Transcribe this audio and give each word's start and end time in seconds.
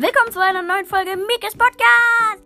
Willkommen 0.00 0.32
zu 0.32 0.40
einer 0.40 0.62
neuen 0.62 0.86
Folge 0.86 1.14
Mikes 1.14 1.54
Podcast. 1.58 2.42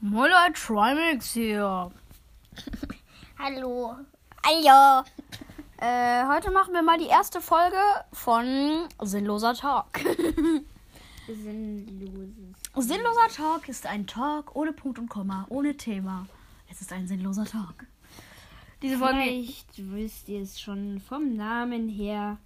Moin 0.00 0.30
Leute, 0.30 0.54
Trimix 0.54 1.34
hier. 1.34 1.90
Hallo. 3.38 3.96
Hallo. 4.46 5.04
Äh, 5.76 6.26
heute 6.26 6.50
machen 6.50 6.72
wir 6.72 6.80
mal 6.80 6.96
die 6.96 7.08
erste 7.08 7.42
Folge 7.42 7.76
von 8.14 8.88
Sinnloser 9.02 9.52
Talk. 9.52 10.00
Sinnloses. 11.26 12.54
Sinnloser 12.76 13.28
Talk 13.36 13.68
ist 13.68 13.86
ein 13.86 14.06
Talk 14.06 14.56
ohne 14.56 14.72
Punkt 14.72 14.98
und 14.98 15.10
Komma, 15.10 15.44
ohne 15.50 15.76
Thema. 15.76 16.26
Es 16.70 16.80
ist 16.80 16.94
ein 16.94 17.06
sinnloser 17.06 17.44
Talk. 17.44 17.84
Diese 18.80 18.96
Folge. 18.96 19.20
Vielleicht 19.20 19.92
wisst 19.92 20.30
ihr 20.30 20.40
es 20.40 20.58
schon 20.58 20.98
vom 20.98 21.36
Namen 21.36 21.90
her. 21.90 22.38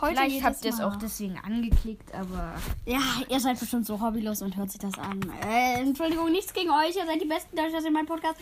Heute 0.00 0.16
Vielleicht 0.16 0.44
habt 0.44 0.64
ihr 0.64 0.70
es 0.70 0.80
auch 0.80 0.96
deswegen 0.96 1.38
angeklickt, 1.38 2.14
aber 2.14 2.54
Ja, 2.84 3.00
ihr 3.28 3.40
seid 3.40 3.58
bestimmt 3.60 3.86
so 3.86 4.00
hobbylos 4.00 4.42
und 4.42 4.56
hört 4.56 4.70
sich 4.70 4.80
das 4.80 4.98
an. 4.98 5.20
Äh, 5.46 5.80
Entschuldigung, 5.80 6.30
nichts 6.30 6.52
gegen 6.52 6.70
euch. 6.70 6.96
Ihr 6.96 7.06
seid 7.06 7.20
die 7.20 7.26
Besten, 7.26 7.56
dadurch, 7.56 7.74
dass 7.74 7.84
ihr 7.84 7.90
meinen 7.90 8.06
Podcast 8.06 8.38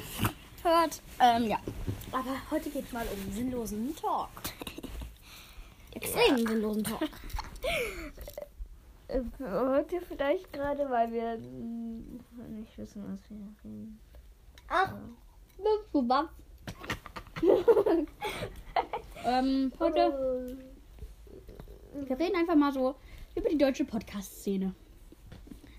hört. 0.62 1.02
Ähm, 1.20 1.48
ja. 1.48 1.58
Aber 2.12 2.36
heute 2.50 2.70
geht 2.70 2.86
es 2.86 2.92
mal 2.92 3.06
um 3.06 3.32
sinnlosen 3.32 3.94
Talk. 3.96 4.28
Extrem 5.94 6.46
sinnlosen 6.46 6.84
Talk. 6.84 7.08
hört 9.38 9.92
ihr 9.92 10.02
vielleicht 10.02 10.52
gerade, 10.52 10.88
weil 10.88 11.12
wir 11.12 11.36
nicht 11.36 12.76
wissen, 12.78 13.04
was 13.12 13.20
wir 13.30 13.38
reden. 13.64 13.98
Ach, 14.68 14.94
super. 15.92 16.28
ähm, 19.24 19.72
heute, 19.78 20.71
wir 21.94 22.18
reden 22.18 22.36
einfach 22.36 22.56
mal 22.56 22.72
so 22.72 22.94
über 23.36 23.48
die 23.48 23.58
deutsche 23.58 23.84
Podcast-Szene. 23.84 24.74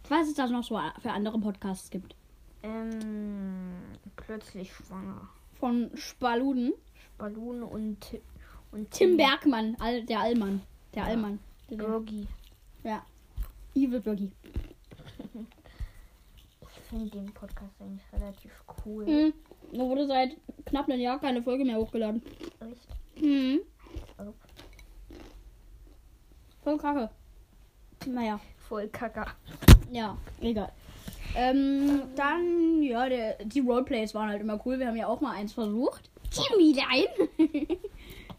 Was 0.10 0.28
es 0.28 0.36
da 0.36 0.48
noch 0.48 0.64
so 0.64 0.80
für 1.02 1.12
andere 1.12 1.40
Podcasts 1.40 1.90
gibt. 1.90 2.16
Ähm, 2.62 3.74
plötzlich 4.16 4.74
schwanger. 4.74 5.30
Von 5.54 5.92
Spaluden. 5.96 6.74
Ballon 7.18 7.64
und 7.64 8.20
und 8.72 8.90
Tim 8.90 9.18
Bergmann, 9.18 9.78
All, 9.80 10.04
der 10.04 10.20
Allmann. 10.20 10.62
Der 10.96 11.06
Allmann. 11.06 11.40
Der, 11.70 11.78
der, 11.78 11.88
Rogi. 11.88 12.28
ja. 12.84 13.06
Evil 13.76 14.02
Boogie. 14.02 14.32
Ich 16.62 16.80
finde 16.90 17.10
den 17.12 17.32
Podcast 17.34 17.80
eigentlich 17.80 18.04
relativ 18.14 18.52
cool. 18.86 19.06
Mhm. 19.06 19.34
Da 19.72 19.80
wurde 19.80 20.08
seit 20.08 20.38
knapp 20.66 20.90
einem 20.90 21.02
Jahr 21.02 21.20
keine 21.20 21.42
Folge 21.44 21.66
mehr 21.66 21.78
hochgeladen. 21.78 22.22
Echt? 22.60 23.24
Mhm. 23.24 23.60
Oh. 24.18 24.34
Voll 26.64 26.78
kacke. 26.78 27.10
Naja. 28.06 28.40
Voll 28.70 28.88
kacker. 28.90 29.28
Ja, 29.92 30.18
egal. 30.42 30.72
Ähm, 31.36 32.04
dann, 32.16 32.82
ja, 32.84 33.10
der, 33.10 33.44
die 33.44 33.60
Roleplays 33.60 34.14
waren 34.14 34.30
halt 34.30 34.42
immer 34.42 34.60
cool. 34.66 34.80
Wir 34.80 34.88
haben 34.88 34.96
ja 34.96 35.08
auch 35.08 35.20
mal 35.22 35.32
eins 35.36 35.54
versucht. 35.54 36.10
Timmy 36.32 36.74
Lein. 36.74 37.08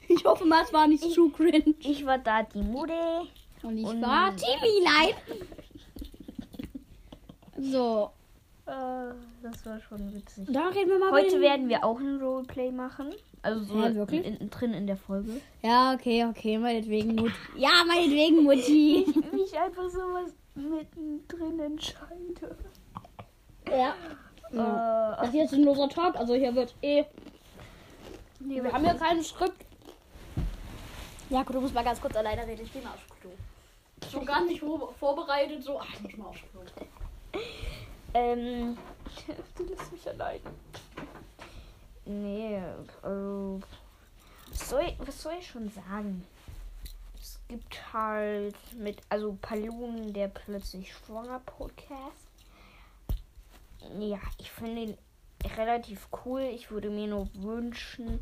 ich 0.09 0.25
hoffe 0.25 0.45
mal, 0.45 0.63
es 0.65 0.73
war 0.73 0.87
nicht 0.87 1.03
zu 1.13 1.31
cringe. 1.31 1.75
Ich 1.81 2.05
war 2.07 2.19
da 2.19 2.43
die 2.43 2.63
Mutter. 2.63 3.23
Und 3.63 3.79
ich 3.79 3.87
Und- 3.87 4.03
war 4.03 4.35
Timmy 4.37 4.85
Lein. 4.85 5.15
So, 7.59 8.11
Äh, 8.67 9.13
das 9.45 9.65
war 9.67 9.81
schon 9.81 10.15
witzig. 10.15 10.47
da 10.51 10.69
reden 10.69 10.91
wir 10.91 10.99
mal 10.99 11.13
Heute 11.13 11.31
den- 11.33 11.41
werden 11.43 11.69
wir 11.69 11.85
auch 11.85 11.99
ein 11.99 12.21
Roleplay 12.21 12.71
machen. 12.73 13.15
Also 13.43 13.63
so 13.65 13.79
Ja, 13.81 13.95
wirklich? 13.95 14.25
in, 14.25 14.49
drin 14.51 14.73
in 14.73 14.87
der 14.87 14.97
Folge. 14.97 15.41
Ja, 15.63 15.93
okay, 15.93 16.25
okay, 16.25 16.57
meinetwegen 16.59 17.15
Mutti. 17.15 17.33
Ja, 17.57 17.85
meinetwegen 17.87 18.43
Mutti. 18.43 19.07
Mich 19.33 19.59
einfach 19.59 19.89
sowas 19.91 20.33
mittendrin 20.55 21.61
entscheide. 21.61 22.57
ja. 23.71 23.95
Äh, 24.51 24.57
Das 24.57 25.31
hier 25.33 25.45
ist 25.45 25.53
ein 25.53 25.65
loser 25.65 25.89
Talk, 25.89 26.17
also 26.17 26.35
hier 26.35 26.55
wird 26.55 26.75
eh. 26.81 27.05
nee, 28.41 28.63
Wir 28.63 28.73
haben 28.73 28.85
ja 28.85 28.95
kein 28.95 29.23
Skript. 29.23 29.65
Ja, 31.29 31.43
du 31.43 31.61
musst 31.61 31.75
mal 31.75 31.83
ganz 31.85 32.01
kurz 32.01 32.15
alleine 32.17 32.47
reden. 32.47 32.63
Ich 32.65 32.73
geh 32.73 32.81
mal 32.81 32.91
aufs 32.91 33.07
Klo. 33.21 33.31
So 34.11 34.21
gar 34.25 34.45
nicht 34.45 34.61
vor- 34.61 34.95
vorbereitet, 34.95 35.63
so. 35.65 35.79
Ach, 35.81 35.87
ich 35.95 36.01
muss 36.03 36.17
mal 36.17 36.27
aufs 36.27 36.41
Klo. 36.51 36.61
Ähm, 38.15 38.77
du 39.57 39.65
lässt 39.65 39.93
mich 39.93 40.09
allein. 40.09 40.41
Nee, 42.07 42.57
äh, 42.57 43.61
was, 44.51 44.69
soll 44.69 44.83
ich, 44.83 44.99
was 44.99 45.23
soll 45.23 45.35
ich 45.39 45.47
schon 45.47 45.71
sagen? 45.71 46.27
Es 47.21 47.41
gibt 47.49 47.93
halt 47.93 48.57
mit, 48.77 49.01
also 49.09 49.39
Palun, 49.41 50.13
der 50.13 50.29
plötzlich 50.29 50.93
schwanger 50.93 51.41
Podcast. 51.41 52.29
Ja, 53.99 54.21
ich 54.39 54.51
finde 54.51 54.83
ihn 54.83 54.99
relativ 55.57 56.09
cool. 56.25 56.43
Ich 56.43 56.71
würde 56.71 56.91
mir 56.91 57.07
nur 57.07 57.29
wünschen, 57.35 58.21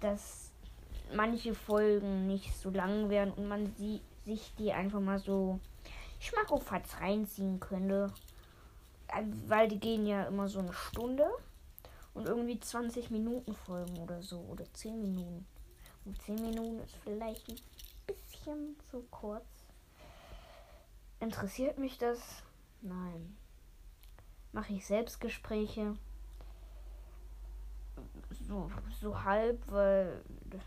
dass 0.00 0.50
manche 1.14 1.54
Folgen 1.54 2.26
nicht 2.26 2.56
so 2.56 2.70
lang 2.70 3.08
werden 3.08 3.32
und 3.34 3.48
man 3.48 3.72
sie, 3.76 4.00
sich 4.24 4.52
die 4.58 4.72
einfach 4.72 5.00
mal 5.00 5.18
so 5.18 5.60
schmackofatz 6.18 7.00
reinziehen 7.00 7.60
könnte. 7.60 8.12
Weil 9.46 9.68
die 9.68 9.80
gehen 9.80 10.06
ja 10.06 10.24
immer 10.24 10.48
so 10.48 10.58
eine 10.58 10.72
Stunde 10.72 11.28
und 12.14 12.26
irgendwie 12.26 12.58
20 12.58 13.10
Minuten 13.10 13.54
Folgen 13.54 13.98
oder 13.98 14.22
so 14.22 14.40
oder 14.40 14.64
10 14.72 15.00
Minuten. 15.00 15.46
Und 16.04 16.20
10 16.22 16.36
Minuten 16.36 16.80
ist 16.80 16.96
vielleicht 17.04 17.48
ein 17.48 17.56
bisschen 18.06 18.76
zu 18.90 19.02
kurz. 19.10 19.44
Interessiert 21.20 21.78
mich 21.78 21.98
das? 21.98 22.20
Nein. 22.82 23.36
Mache 24.52 24.72
ich 24.72 24.86
Selbstgespräche? 24.86 25.96
So, 28.48 28.70
so 29.00 29.24
halb, 29.24 29.60
weil 29.70 30.22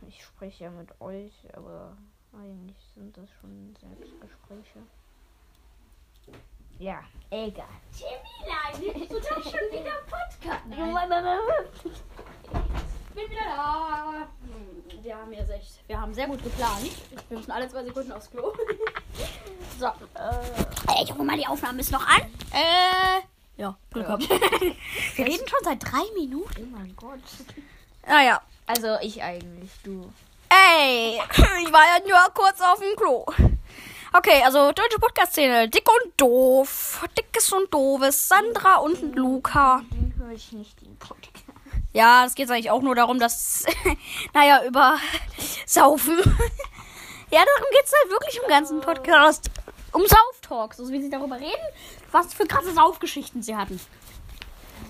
ich 0.07 0.23
spreche 0.23 0.65
ja 0.65 0.71
mit 0.71 0.99
euch, 0.99 1.33
aber 1.53 1.95
eigentlich 2.33 2.77
sind 2.93 3.15
das 3.17 3.29
schon 3.41 3.75
Selbstgespräche. 3.79 4.79
Ja, 6.77 6.99
egal. 7.29 7.65
Timmy 7.97 9.07
du 9.07 9.15
das 9.19 9.27
schon 9.43 9.71
wieder 9.71 9.97
Podcast? 10.09 10.63
Ich 13.11 13.25
bin 13.25 13.31
wieder 13.31 13.43
da. 13.43 14.27
Hm, 14.43 15.03
Wir 15.03 15.17
haben 15.17 15.33
jetzt 15.33 15.49
echt, 15.49 15.79
wir 15.87 15.99
haben 15.99 16.13
sehr 16.13 16.27
gut 16.27 16.41
geplant. 16.41 16.89
Wir 17.27 17.37
müssen 17.37 17.51
alle 17.51 17.67
zwei 17.67 17.83
Sekunden 17.83 18.11
aufs 18.13 18.29
Klo. 18.31 18.53
so. 19.79 19.87
Äh, 19.87 21.03
ich 21.03 21.11
hoffe 21.11 21.23
mal, 21.23 21.35
die 21.35 21.45
Aufnahme 21.47 21.81
ist 21.81 21.91
noch 21.91 22.07
an. 22.07 22.21
Äh, 22.53 23.21
ja, 23.61 23.75
Glück 23.91 24.07
Ja. 24.07 24.15
gehabt. 24.15 24.29
Wir 25.17 25.25
reden 25.25 25.45
schon 25.47 25.59
seit 25.63 25.83
drei 25.83 26.03
Minuten. 26.17 26.71
Oh 26.73 26.77
mein 26.77 26.95
Gott. 26.95 27.19
Naja. 28.07 28.41
Also 28.67 28.97
ich 29.01 29.21
eigentlich, 29.21 29.71
du. 29.83 30.09
Ey, 30.49 31.19
ich 31.63 31.73
war 31.73 31.83
ja 31.83 31.99
nur 32.07 32.33
kurz 32.33 32.61
auf 32.61 32.79
dem 32.79 32.95
Klo. 32.95 33.25
Okay, 34.11 34.41
also 34.43 34.71
deutsche 34.71 34.97
Podcast-Szene. 34.99 35.69
Dick 35.69 35.87
und 35.87 36.13
doof. 36.19 37.05
Dickes 37.17 37.51
und 37.53 37.71
doofes. 37.73 38.27
Sandra 38.27 38.77
und 38.77 39.15
Luca. 39.15 39.83
Den 39.91 40.13
höre 40.17 40.31
ich 40.31 40.51
nicht, 40.51 40.81
den 40.81 40.95
Podcast. 40.97 41.45
Ja, 41.93 42.25
es 42.25 42.33
geht 42.35 42.49
eigentlich 42.49 42.71
auch 42.71 42.81
nur 42.81 42.95
darum, 42.95 43.19
dass, 43.19 43.65
naja, 44.33 44.63
über 44.65 44.97
Saufen. 45.67 46.17
ja, 47.31 47.39
darum 47.45 47.67
geht 47.71 47.85
es 47.85 47.93
halt 48.01 48.11
wirklich 48.11 48.39
im 48.41 48.49
ganzen 48.49 48.81
Podcast. 48.81 49.51
Um 49.91 50.03
Sauftalks, 50.05 50.79
also 50.79 50.91
wie 50.91 51.01
sie 51.01 51.09
darüber 51.09 51.35
reden, 51.35 51.67
was 52.11 52.33
für 52.33 52.45
krasse 52.45 52.73
Saufgeschichten 52.73 53.41
sie 53.43 53.55
hatten. 53.55 53.79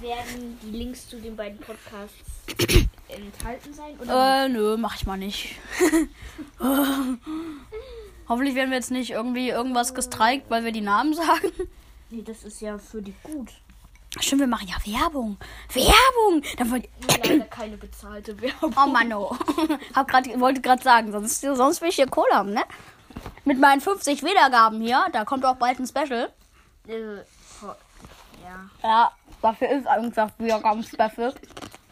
Werden 0.01 0.59
die 0.61 0.71
Links 0.77 1.09
zu 1.09 1.19
den 1.19 1.35
beiden 1.35 1.59
Podcasts 1.59 2.15
enthalten 3.09 3.73
sein? 3.73 3.97
Oder 3.99 4.45
Äh, 4.45 4.49
nö, 4.49 4.77
mach 4.77 4.95
ich 4.95 5.05
mal 5.05 5.17
nicht. 5.17 5.55
Hoffentlich 8.29 8.55
werden 8.55 8.69
wir 8.69 8.77
jetzt 8.77 8.91
nicht 8.91 9.09
irgendwie 9.11 9.49
irgendwas 9.49 9.93
gestreikt, 9.93 10.49
weil 10.49 10.63
wir 10.63 10.71
die 10.71 10.81
Namen 10.81 11.13
sagen. 11.15 11.51
nee, 12.09 12.21
das 12.21 12.43
ist 12.43 12.61
ja 12.61 12.77
für 12.77 13.01
die 13.01 13.13
gut. 13.23 13.49
Stimmt, 14.19 14.41
wir 14.41 14.47
machen 14.47 14.67
ja 14.67 14.75
Werbung. 15.01 15.37
Werbung! 15.73 16.41
Dann 16.57 16.71
wollt 16.71 16.89
leider 17.23 17.45
keine 17.45 17.77
bezahlte 17.77 18.39
Werbung. 18.41 18.73
Oh 18.75 18.87
Mann, 18.87 19.13
oh. 19.13 19.35
Hab 19.95 20.07
grad, 20.07 20.27
wollte 20.39 20.61
gerade 20.61 20.81
sagen, 20.81 21.11
sonst, 21.11 21.41
sonst 21.41 21.81
will 21.81 21.89
ich 21.89 21.95
hier 21.95 22.07
Kohle 22.07 22.33
haben, 22.33 22.53
ne? 22.53 22.63
Mit 23.45 23.59
meinen 23.59 23.81
50 23.81 24.23
Wiedergaben 24.23 24.81
hier, 24.81 25.05
da 25.11 25.25
kommt 25.25 25.45
auch 25.45 25.57
bald 25.57 25.79
ein 25.79 25.85
Special. 25.87 26.31
Äh, 26.87 27.17
ja, 28.41 28.69
Ja, 28.83 29.11
dafür 29.43 29.69
ist 29.69 29.85
einfach 29.85 30.31
Wiedergaben-Special. 30.39 31.33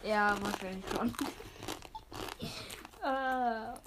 ja, 0.02 0.34
wahrscheinlich 0.40 0.84
schon. 0.96 1.14
äh, 3.04 3.78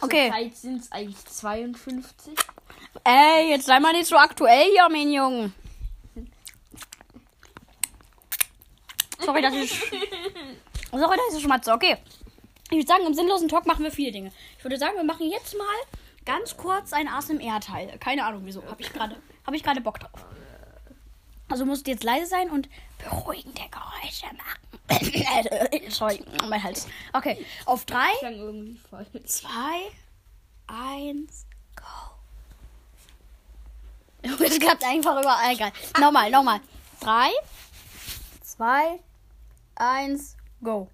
Okay. 0.00 0.28
Zurzeit 0.28 0.56
sind 0.56 0.80
es 0.82 0.92
eigentlich 0.92 1.24
52. 1.24 2.34
Ey, 3.04 3.50
jetzt 3.50 3.66
sei 3.66 3.80
mal 3.80 3.92
nicht 3.92 4.06
so 4.06 4.16
aktuell 4.16 4.70
hier, 4.70 4.88
mein 4.90 5.10
Junge. 5.10 5.52
Sorry, 9.24 9.42
dass 9.42 9.54
ich. 9.54 9.70
Sorry, 10.90 11.16
dass 11.16 11.34
ich 11.34 11.40
schon 11.40 11.48
mal. 11.48 11.60
Okay. 11.66 11.96
Ich 12.70 12.76
würde 12.76 12.86
sagen, 12.86 13.06
im 13.06 13.14
sinnlosen 13.14 13.48
Talk 13.48 13.66
machen 13.66 13.84
wir 13.84 13.92
viele 13.92 14.12
Dinge. 14.12 14.32
Ich 14.58 14.64
würde 14.64 14.76
sagen, 14.76 14.96
wir 14.96 15.04
machen 15.04 15.30
jetzt 15.30 15.56
mal 15.56 15.66
ganz 16.24 16.56
kurz 16.56 16.92
ein 16.92 17.08
ASMR-Teil. 17.08 17.98
Keine 17.98 18.24
Ahnung 18.24 18.42
wieso. 18.44 18.64
Habe 18.64 18.82
ich 18.82 18.92
gerade 18.92 19.16
hab 19.46 19.54
ich 19.54 19.62
gerade 19.62 19.80
Bock 19.80 20.00
drauf. 20.00 20.26
Also 21.48 21.64
musst 21.64 21.86
du 21.86 21.92
jetzt 21.92 22.02
leise 22.02 22.26
sein 22.26 22.50
und 22.50 22.68
beruhigende 22.98 23.62
Geräusche 23.70 24.26
machen. 24.36 24.65
Sorry, 25.88 26.22
mein 26.48 26.62
Hals. 26.62 26.86
Okay, 27.12 27.44
auf 27.64 27.84
drei, 27.84 28.08
zwei, 29.24 29.90
eins, 30.66 31.46
go. 31.74 31.84
Es 34.44 34.58
klappt 34.58 34.84
einfach 34.84 35.20
überall. 35.20 35.52
Egal. 35.54 35.72
Nochmal, 36.00 36.30
nochmal. 36.30 36.60
Drei, 37.00 37.30
zwei, 38.42 39.00
eins, 39.76 40.36
go. 40.62 40.88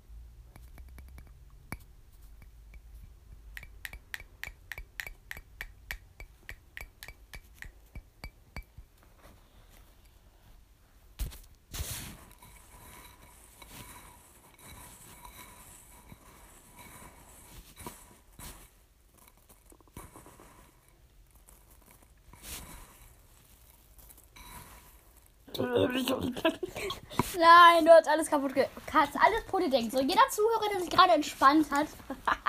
Nein, 27.39 27.85
du 27.85 27.91
hast 27.91 28.09
alles 28.09 28.29
kaputt 28.29 28.55
ge 28.55 28.67
hast 28.93 29.13
alles 29.17 29.71
denkt. 29.71 29.93
So, 29.93 30.01
jeder 30.01 30.23
Zuhörer, 30.31 30.69
der 30.73 30.81
sich 30.81 30.91
gerade 30.91 31.13
entspannt 31.13 31.71
hat. 31.71 31.87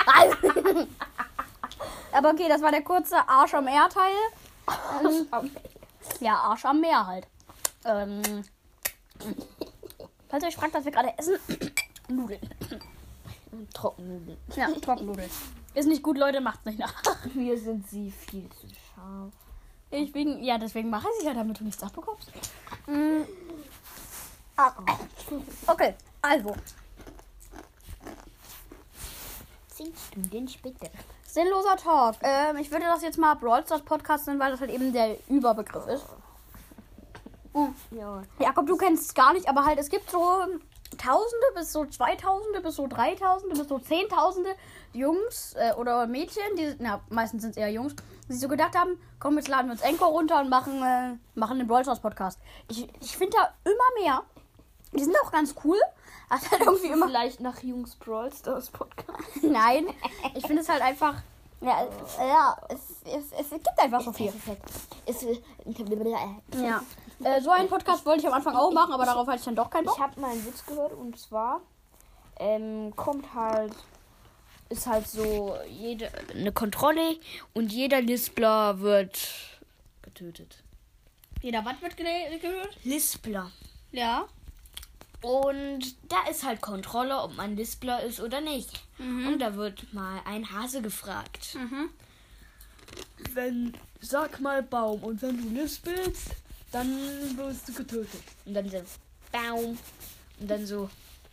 Aber 2.12 2.30
okay, 2.30 2.48
das 2.48 2.62
war 2.62 2.72
der 2.72 2.84
kurze 2.84 3.18
Arsch 3.28 3.54
am 3.54 3.66
Meer-Teil. 3.66 4.14
Ähm, 5.04 5.28
ja, 6.20 6.36
Arsch 6.36 6.66
am 6.66 6.80
Meer 6.80 7.06
halt. 7.06 7.28
Ähm, 7.86 8.22
falls 10.30 10.44
ihr 10.44 10.48
euch 10.48 10.56
fragt, 10.56 10.74
was 10.74 10.86
wir 10.86 10.92
gerade 10.92 11.14
essen, 11.18 11.38
Nudeln. 12.08 12.40
Trockennudeln. 13.74 14.38
Ja, 14.56 14.68
Trockennudeln. 14.80 15.30
Ist 15.74 15.88
nicht 15.88 16.04
gut, 16.04 16.18
Leute, 16.18 16.42
macht's 16.42 16.66
nicht 16.66 16.80
nach. 16.80 16.94
Mir 17.34 17.58
sind 17.58 17.88
sie 17.90 18.12
viel 18.12 18.48
zu 18.50 18.68
scharf. 18.68 19.34
Ich 19.94 20.12
wegen, 20.16 20.44
ja, 20.44 20.58
deswegen 20.58 20.90
mache 20.90 21.08
ich 21.14 21.20
es 21.20 21.26
ja, 21.26 21.36
damit 21.36 21.60
du 21.60 21.64
nichts 21.64 21.84
abbekommst. 21.84 22.32
Mm. 22.88 23.22
Ah. 24.58 24.72
Okay, 25.68 25.94
also. 26.20 26.56
Zehn 29.68 29.94
Stunden 29.96 30.48
später. 30.48 30.88
Sinnloser 31.28 31.78
Talk. 31.78 32.16
Ähm, 32.24 32.58
ich 32.58 32.72
würde 32.72 32.86
das 32.86 33.04
jetzt 33.04 33.20
mal 33.20 33.36
Brawl 33.36 33.64
Stars 33.64 33.84
Podcast 33.84 34.26
nennen, 34.26 34.40
weil 34.40 34.52
das 34.52 34.62
halt 34.62 34.72
eben 34.72 34.92
der 34.94 35.18
Überbegriff 35.30 35.86
ist. 35.86 36.06
Ja. 37.92 38.24
Jakob, 38.40 38.66
du 38.66 38.76
kennst 38.78 39.06
es 39.06 39.14
gar 39.14 39.34
nicht, 39.34 39.48
aber 39.48 39.64
halt, 39.64 39.78
es 39.78 39.90
gibt 39.90 40.10
so 40.10 40.42
Tausende 40.98 41.46
bis 41.56 41.72
so 41.74 41.86
Zweitausende 41.86 42.62
bis 42.62 42.76
so 42.76 42.88
Dreitausende 42.88 43.56
bis 43.56 43.68
so 43.68 43.80
Zehntausende 43.80 44.56
Jungs 44.94 45.56
äh, 45.56 45.74
oder 45.74 46.08
Mädchen, 46.08 46.44
die, 46.58 46.76
na, 46.80 47.02
meistens 47.10 47.42
sind 47.42 47.52
es 47.52 47.58
eher 47.58 47.72
Jungs, 47.72 47.96
die 48.30 48.36
so 48.36 48.48
gedacht 48.48 48.78
haben, 48.78 49.00
komm, 49.20 49.38
jetzt 49.38 49.48
laden 49.48 49.68
wir 49.68 49.74
uns 49.74 49.82
Encore 49.82 50.12
runter 50.12 50.40
und 50.40 50.50
machen, 50.50 50.82
äh, 50.84 51.18
machen 51.38 51.58
den 51.58 51.68
Brawl 51.68 51.84
Stars 51.84 52.00
Podcast. 52.00 52.40
Ich, 52.70 52.88
ich 53.02 53.18
finde 53.18 53.38
da 53.38 53.54
immer 53.64 54.02
mehr. 54.02 54.24
Die 54.94 55.04
sind 55.04 55.16
auch 55.24 55.32
ganz 55.32 55.56
cool. 55.64 55.80
Hat 56.30 56.52
halt 56.52 56.62
irgendwie 56.62 56.88
immer 56.88 57.08
Vielleicht 57.08 57.40
nach 57.40 57.62
Jungs 57.64 57.96
Brawl 57.96 58.32
Stars 58.32 58.70
Podcast. 58.70 59.20
Nein, 59.42 59.88
ich 60.36 60.46
finde 60.46 60.62
es 60.62 60.70
halt 60.70 60.82
einfach. 60.82 61.16
Ja, 61.62 61.84
äh, 61.84 62.28
ja 62.28 62.58
es, 62.70 62.80
es, 63.06 63.40
es 63.40 63.50
gibt 63.50 63.80
einfach 63.80 64.02
so 64.02 64.12
viel. 64.12 64.34
Es, 65.06 65.26
Ja. 66.56 66.84
Äh, 67.24 67.42
so 67.42 67.52
einen 67.52 67.68
Podcast 67.70 68.06
wollte 68.06 68.22
ich 68.22 68.28
am 68.28 68.34
Anfang 68.34 68.56
auch 68.56 68.72
machen, 68.72 68.94
aber 68.94 69.06
darauf 69.06 69.28
hatte 69.28 69.40
ich 69.40 69.46
dann 69.46 69.56
doch 69.56 69.70
keinen 69.70 69.84
Ich 69.86 69.90
Bock. 69.90 70.00
habe 70.00 70.20
mal 70.20 70.32
einen 70.32 70.46
Witz 70.46 70.66
gehört 70.66 70.94
und 70.94 71.18
zwar 71.20 71.62
ähm, 72.40 72.94
kommt 72.96 73.34
halt 73.34 73.74
ist 74.70 74.88
halt 74.88 75.08
so 75.08 75.56
jede 75.70 76.10
eine 76.34 76.52
Kontrolle 76.52 77.18
und 77.54 77.72
jeder 77.72 78.02
Lispler 78.02 78.80
wird 78.80 79.30
getötet. 80.02 80.64
Jeder 81.42 81.64
Watt 81.66 81.82
wird 81.82 81.96
ge 81.98 82.06
gehört? 82.40 82.78
Lispler. 82.84 83.52
Ja. 83.92 84.26
Und 85.22 85.96
da 86.12 86.30
ist 86.30 86.44
halt 86.44 86.62
Kontrolle, 86.62 87.18
ob 87.22 87.36
man 87.36 87.56
Lispler 87.56 88.04
ist 88.04 88.20
oder 88.20 88.42
nicht. 88.42 88.84
Und 88.98 89.40
da 89.40 89.56
wird 89.56 89.94
mal 89.94 90.20
ein 90.26 90.52
Hase 90.52 90.82
gefragt. 90.82 91.56
Mhm. 91.56 91.90
Wenn, 93.34 93.74
sag 94.02 94.42
mal 94.42 94.62
Baum 94.64 95.04
und 95.04 95.22
wenn 95.22 95.38
du 95.42 95.62
lispelst, 95.62 96.32
dann 96.74 97.38
wirst 97.38 97.70
du 97.70 97.74
getötet. 97.74 98.24
Und 98.46 98.54
dann 98.56 98.70
so, 98.70 98.82
Baum. 99.32 99.78
Und 100.40 100.52
dann 100.52 100.66
so, 100.66 100.90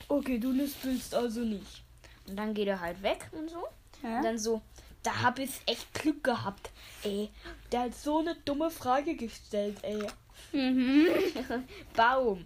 okay, 0.08 0.38
du 0.38 0.52
lispelst 0.52 1.14
also 1.14 1.40
nicht. 1.40 1.82
Und 2.28 2.36
dann 2.36 2.54
geht 2.54 2.68
er 2.68 2.80
halt 2.80 3.02
weg 3.02 3.28
und 3.32 3.50
so. 3.50 3.66
Ja. 4.02 4.18
Und 4.18 4.24
dann 4.24 4.38
so, 4.38 4.60
da 5.02 5.22
hab 5.22 5.38
ich 5.38 5.50
echt 5.66 5.92
Glück 5.94 6.22
gehabt. 6.22 6.70
Ey, 7.02 7.30
der 7.72 7.80
hat 7.82 7.94
so 7.94 8.18
eine 8.18 8.36
dumme 8.44 8.70
Frage 8.70 9.16
gestellt, 9.16 9.78
ey. 9.82 10.06
Mhm. 10.52 11.06
Baum. 11.96 12.44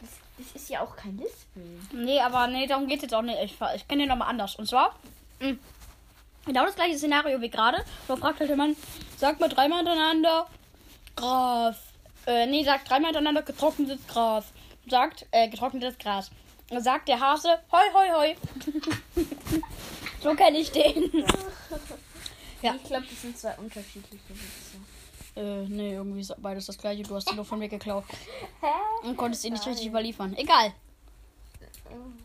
Das, 0.00 0.10
das 0.38 0.62
ist 0.62 0.68
ja 0.68 0.80
auch 0.80 0.96
kein 0.96 1.16
Lispeln. 1.16 1.88
Nee, 1.92 2.20
aber 2.20 2.48
nee, 2.48 2.66
darum 2.66 2.88
geht 2.88 2.96
es 2.96 3.02
jetzt 3.02 3.14
auch 3.14 3.22
nicht. 3.22 3.38
Ich, 3.42 3.56
ich 3.76 3.88
kenne 3.88 4.02
den 4.02 4.08
nochmal 4.08 4.28
anders. 4.28 4.56
Und 4.56 4.68
zwar, 4.68 4.98
mh, 5.40 5.56
genau 6.46 6.64
das 6.64 6.74
gleiche 6.74 6.98
Szenario 6.98 7.40
wie 7.40 7.50
gerade. 7.50 7.84
Da 8.08 8.16
fragt 8.16 8.40
halt 8.40 8.50
der 8.50 8.56
Mann, 8.56 8.76
sag 9.16 9.38
mal 9.38 9.48
dreimal 9.48 9.78
hintereinander 9.78 10.48
Gras. 11.16 11.76
Äh, 12.26 12.46
nee, 12.46 12.64
sagt 12.64 12.88
dreimal 12.88 13.08
hintereinander 13.08 13.42
getrocknetes 13.42 14.06
Gras. 14.06 14.44
Sagt, 14.88 15.26
äh, 15.30 15.48
getrocknetes 15.48 15.98
Gras. 15.98 16.30
Sagt 16.78 17.08
der 17.08 17.20
Hase, 17.20 17.58
hoi, 17.70 17.84
hoi, 17.94 18.08
hoi. 18.10 18.36
so 20.22 20.34
kenne 20.34 20.58
ich 20.58 20.70
den. 20.70 21.24
Ja. 22.62 22.74
Ich 22.74 22.84
glaube, 22.84 23.04
das 23.08 23.20
sind 23.20 23.36
zwei 23.38 23.54
unterschiedliche 23.58 24.30
Witze. 24.30 24.78
Äh, 25.36 25.68
nee, 25.68 25.92
irgendwie 25.92 26.22
ist 26.22 26.34
beides 26.38 26.66
das 26.66 26.78
gleiche. 26.78 27.02
Du 27.02 27.14
hast 27.14 27.30
ihn 27.30 27.36
nur 27.36 27.44
von 27.44 27.58
mir 27.58 27.68
geklaut 27.68 28.04
Hä? 28.60 29.06
und 29.06 29.16
konntest 29.16 29.44
ihn 29.44 29.52
nicht 29.52 29.66
richtig 29.66 29.86
überliefern. 29.86 30.34
Egal. 30.36 30.72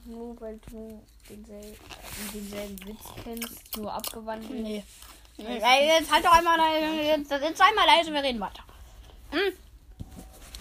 Nur 0.05 0.39
weil 0.39 0.59
du 0.69 1.01
denselben, 1.29 1.77
denselben 2.33 2.88
Witz 2.88 3.03
kennst, 3.24 3.77
nur 3.77 3.93
abgewandelt. 3.93 4.51
Nee. 4.51 4.83
Ey, 5.38 6.00
jetzt 6.00 6.12
halt 6.12 6.25
doch 6.25 6.31
einmal, 6.31 6.57
jetzt, 7.03 7.29
jetzt 7.29 7.57
sei 7.57 7.65
mal 7.75 7.86
leise, 7.86 8.13
wir 8.13 8.24
reden 8.24 8.39
weiter. 8.39 8.63
Hm. 9.31 9.53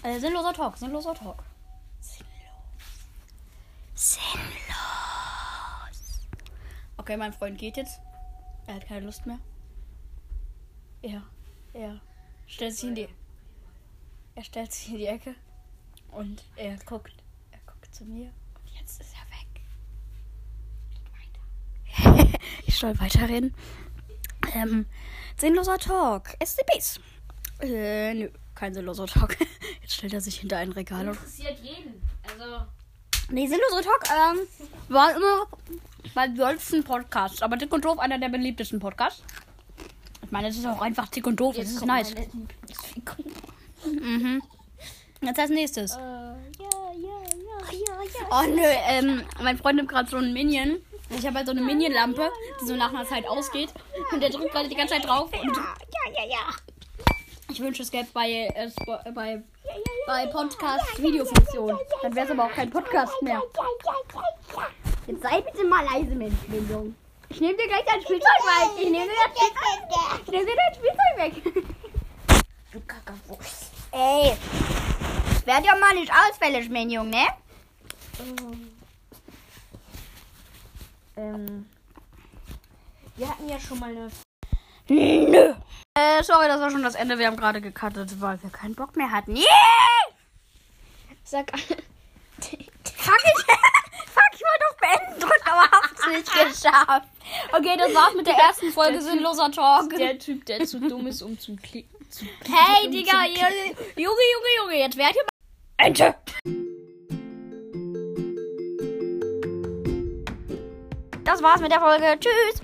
Äh, 0.02 0.18
sinnloser 0.18 0.52
Talk, 0.52 0.78
sinnloser 0.78 1.14
Talk. 1.14 1.42
Sinnlos. 2.00 2.28
Sinnlos. 3.94 4.50
Okay, 6.96 7.16
mein 7.16 7.32
Freund 7.32 7.58
geht 7.58 7.76
jetzt. 7.76 8.00
Er 8.66 8.76
hat 8.76 8.86
keine 8.86 9.06
Lust 9.06 9.26
mehr. 9.26 9.38
Er, 11.02 11.22
er 11.72 12.00
stellt 12.46 12.74
sich 12.74 12.88
in 12.88 12.94
die, 12.94 13.08
er 14.34 14.44
stellt 14.44 14.72
sich 14.72 14.90
in 14.90 14.98
die 14.98 15.06
Ecke 15.06 15.34
und 16.12 16.44
er 16.56 16.76
guckt, 16.84 17.14
er 17.50 17.58
guckt 17.66 17.94
zu 17.94 18.04
mir 18.04 18.30
und 18.54 18.70
jetzt 18.78 19.00
ist 19.00 19.14
er 19.14 19.26
weg. 19.30 19.46
Ich 22.66 22.76
soll 22.78 22.98
weiterreden. 23.00 23.54
Ähm, 24.54 24.86
sinnloser 25.36 25.78
Talk. 25.78 26.36
SCBs. 26.42 27.00
Äh, 27.62 28.14
nö, 28.14 28.28
kein 28.54 28.74
sinnloser 28.74 29.06
Talk. 29.06 29.36
Jetzt 29.82 29.94
stellt 29.94 30.12
er 30.12 30.20
sich 30.20 30.40
hinter 30.40 30.58
ein 30.58 30.72
Regal 30.72 31.08
und. 31.08 31.14
Interessiert 31.14 31.58
jeden. 31.60 32.02
Also, 32.30 32.66
Nee, 33.30 33.46
sinnloser 33.46 33.82
Talk, 33.82 34.04
ähm, 34.10 34.40
war 34.88 35.14
immer 35.14 35.46
bei 36.14 36.26
deutschen 36.26 36.82
Podcasts. 36.82 37.42
Aber 37.42 37.56
Dick 37.56 37.72
und 37.72 37.84
Doof 37.84 37.98
einer 37.98 38.18
der 38.18 38.28
beliebtesten 38.28 38.80
Podcasts. 38.80 39.22
Ich 40.24 40.30
meine, 40.32 40.48
es 40.48 40.56
ist 40.56 40.66
auch 40.66 40.80
einfach 40.80 41.08
Dick 41.08 41.26
und 41.26 41.36
Doof. 41.38 41.56
Das 41.56 41.68
ist 41.68 41.78
kommt 41.78 41.88
nice. 41.88 42.14
Mhm. 43.84 44.42
Jetzt 45.22 45.38
als 45.38 45.50
nächstes. 45.50 45.92
Äh, 45.92 45.98
ja, 45.98 46.34
ja, 46.94 46.94
ja, 46.94 47.72
ja, 47.72 48.02
ja. 48.02 48.28
Oh 48.30 48.48
nö, 48.48 48.62
ähm, 48.88 49.22
mein 49.42 49.58
Freund 49.58 49.76
nimmt 49.76 49.88
gerade 49.88 50.08
so 50.08 50.16
einen 50.16 50.32
Minion. 50.32 50.78
Ich 51.10 51.26
habe 51.26 51.36
halt 51.36 51.46
so 51.46 51.52
eine 51.52 51.62
Minion-Lampe, 51.62 52.30
die 52.60 52.66
so 52.66 52.76
nach 52.76 52.90
einer 52.90 53.04
Zeit 53.04 53.26
ausgeht. 53.26 53.72
Und 54.12 54.20
der 54.22 54.30
drückt 54.30 54.52
gerade 54.52 54.68
die 54.68 54.76
ganze 54.76 54.94
Zeit 54.94 55.04
drauf. 55.04 55.30
Und 55.32 55.56
Ja, 55.56 56.24
ja, 56.24 56.30
ja. 56.30 56.54
Ich 57.60 57.66
wünsche, 57.66 57.82
es 57.82 57.90
gäbe 57.90 58.08
bei, 58.14 58.30
äh, 58.30 58.66
äh, 58.66 59.12
bei, 59.12 59.42
bei 60.06 60.26
Podcast 60.28 61.02
Videofunktion. 61.02 61.78
Dann 62.02 62.14
wäre 62.14 62.24
es 62.24 62.32
aber 62.32 62.44
auch 62.46 62.52
kein 62.52 62.70
Podcast 62.70 63.20
mehr. 63.20 63.42
Jetzt 65.06 65.22
sei 65.22 65.42
bitte 65.42 65.64
mal 65.66 65.84
leise, 65.84 66.14
Mensch, 66.14 66.38
Junge. 66.48 66.94
Ich 67.28 67.40
nehme 67.40 67.56
dir 67.56 67.66
gleich 67.66 67.84
dein 67.84 68.00
Spielzeug 68.00 68.22
weg. 68.22 68.70
Ich 68.78 68.90
nehme 68.90 69.04
dir 69.04 69.12
dein 69.12 69.36
Spielzeug, 69.36 70.20
ich 70.20 70.30
dir 70.30 70.56
dein 70.56 70.74
Spielzeug 70.74 71.44
weg. 71.54 71.64
Du 72.72 72.80
Kackerwurst. 72.80 73.72
Ey, 73.92 74.36
werd 75.44 75.66
ja 75.66 75.76
mal 75.76 75.94
nicht 75.94 76.10
ausfällig, 76.10 76.70
mein 76.70 76.88
Junge, 76.88 77.10
ne? 77.10 77.26
Ähm, 81.16 81.66
wir 83.16 83.28
hatten 83.28 83.48
ja 83.48 83.60
schon 83.60 83.78
mal 83.78 83.90
eine. 83.90 84.10
Nö. 84.90 85.54
Äh, 85.94 86.22
sorry, 86.22 86.48
das 86.48 86.60
war 86.60 86.70
schon 86.70 86.82
das 86.82 86.94
Ende. 86.96 87.18
Wir 87.18 87.26
haben 87.28 87.36
gerade 87.36 87.60
gecuttet, 87.60 88.20
weil 88.20 88.42
wir 88.42 88.50
keinen 88.50 88.74
Bock 88.74 88.96
mehr 88.96 89.10
hatten. 89.10 89.36
Yeah! 89.36 89.46
Sag. 91.24 91.50
Fuck, 91.60 93.18
ich, 93.24 93.44
fuck, 94.06 94.30
ich 94.32 94.40
wollte 94.42 94.64
auf 94.70 94.76
Beenden 94.80 95.20
drücken, 95.20 95.48
aber 95.48 95.70
hab's 95.70 96.06
nicht 96.08 96.26
geschafft. 96.32 97.08
Okay, 97.52 97.76
das 97.78 97.94
war's 97.94 98.14
mit 98.14 98.26
der 98.26 98.34
ersten 98.34 98.72
Folge 98.72 98.92
Der 98.92 99.00
Typ- 99.02 99.10
Sinnloser 99.10 99.50
Talk. 99.52 99.90
Der 99.96 100.18
Typ, 100.18 100.44
der 100.46 100.64
zu 100.66 100.80
dumm 100.80 101.06
ist, 101.06 101.22
um 101.22 101.38
zu 101.38 101.54
klicken. 101.56 101.94
Zu 102.10 102.24
Hey, 102.44 102.86
um 102.86 102.92
Digga, 102.92 103.24
Junge, 103.26 103.76
Junge, 103.96 104.48
Junge, 104.58 104.78
jetzt 104.78 104.96
werdet 104.96 105.16
ihr 105.16 105.22
mal... 105.22 105.86
Ente! 105.86 106.14
Das 111.24 111.42
war's 111.42 111.60
mit 111.60 111.70
der 111.70 111.80
Folge. 111.80 112.18
Tschüss! 112.18 112.62